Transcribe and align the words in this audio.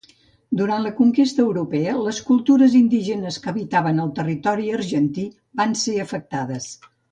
Durant 0.59 0.85
la 0.85 0.91
conquesta 0.99 1.43
europea, 1.43 1.93
les 2.07 2.21
cultures 2.29 2.79
indígenes 2.79 3.39
que 3.45 3.51
habitaven 3.53 4.01
el 4.07 4.11
territori 4.23 4.73
argentí 4.81 5.29
van 5.63 5.79
ser 5.85 5.97
afectades. 6.09 6.71